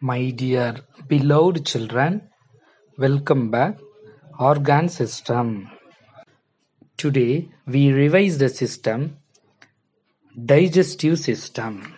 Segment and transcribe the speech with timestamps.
[0.00, 0.76] My dear
[1.08, 2.28] beloved children,
[2.98, 3.78] welcome back.
[4.38, 5.70] Organ system.
[6.98, 9.16] Today we revise the system
[10.44, 11.94] digestive system.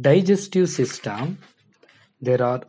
[0.00, 1.36] Digestive system
[2.22, 2.62] there are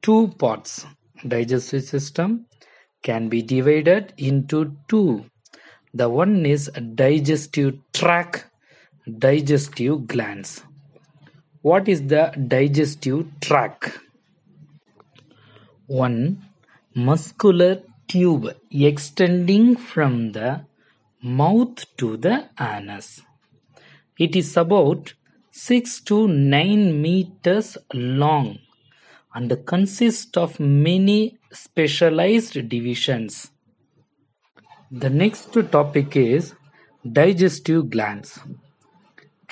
[0.00, 0.86] two parts.
[1.28, 2.46] Digestive system
[3.02, 5.26] can be divided into two.
[5.92, 8.46] The one is digestive tract,
[9.18, 10.62] digestive glands.
[11.62, 14.00] What is the digestive tract?
[15.86, 16.42] One
[16.92, 20.66] muscular tube extending from the
[21.22, 23.22] mouth to the anus.
[24.18, 25.14] It is about
[25.52, 28.58] 6 to 9 meters long
[29.32, 33.52] and consists of many specialized divisions.
[34.90, 36.54] The next topic is
[37.10, 38.40] digestive glands.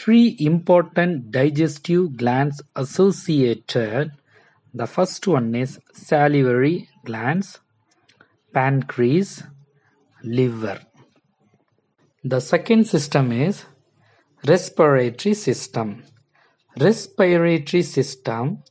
[0.02, 4.12] Three important digestive glands associated.
[4.72, 7.58] The first one is salivary glands,
[8.50, 9.42] pancreas,
[10.22, 10.80] liver.
[12.24, 13.66] The second system is
[14.46, 16.04] respiratory system.
[16.78, 18.62] Respiratory system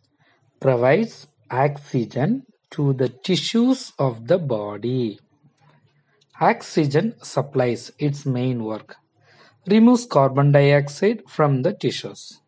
[0.59, 5.19] provides oxygen to the tissues of the body.
[6.41, 8.95] Oxygen supplies its main work
[9.69, 12.39] removes carbon dioxide from the tissues.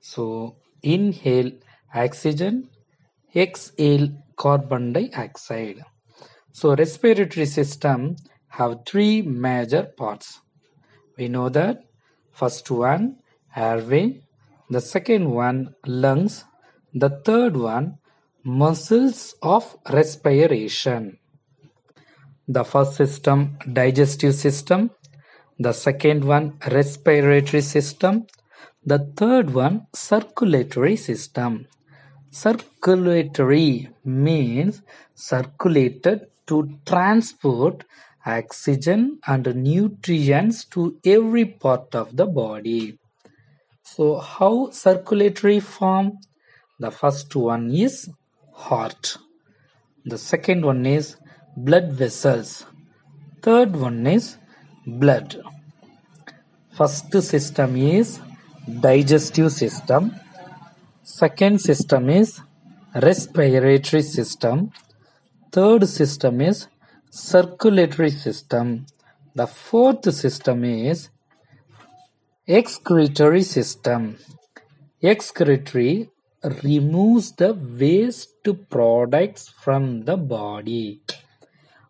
[0.00, 1.52] So inhale
[1.94, 2.68] oxygen,
[3.34, 5.84] exhale carbon dioxide.
[6.52, 8.16] So respiratory system
[8.48, 10.40] have three major parts.
[11.18, 11.84] We know that
[12.32, 13.16] first one
[13.54, 14.22] airway,
[14.70, 16.44] the second one lungs,
[16.94, 17.98] the third one
[18.44, 21.18] muscles of respiration.
[22.48, 24.90] The first system digestive system
[25.58, 28.26] the second one respiratory system,
[28.84, 31.66] the third one circulatory system.
[32.30, 34.82] Circulatory means
[35.14, 37.84] circulated to transport
[38.26, 42.98] oxygen and nutrients to every part of the body.
[43.82, 46.18] So how circulatory form?
[46.78, 48.10] The first one is
[48.52, 49.16] heart.
[50.04, 51.16] The second one is
[51.56, 52.66] blood vessels.
[53.42, 54.36] Third one is
[54.86, 55.42] blood.
[56.70, 58.20] First system is
[58.80, 60.14] digestive system.
[61.02, 62.40] Second system is
[62.94, 64.70] respiratory system.
[65.52, 66.68] Third system is
[67.10, 68.86] circulatory system.
[69.34, 71.10] The fourth system is
[72.46, 74.18] excretory system.
[75.02, 76.10] Excretory
[76.62, 81.00] removes the waste products from the body.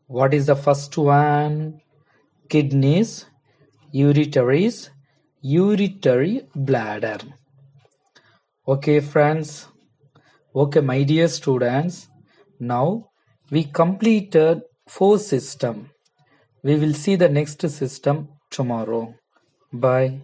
[0.06, 1.80] What is the first one?
[2.48, 3.26] Kidneys,
[3.94, 4.90] ureteries,
[5.44, 7.18] uretary bladder.
[8.66, 9.68] Okay friends,
[10.54, 12.08] okay my dear students,
[12.58, 13.10] now
[13.50, 15.90] we completed four system.
[16.62, 19.14] We will see the next system tomorrow.
[19.72, 20.20] Bye.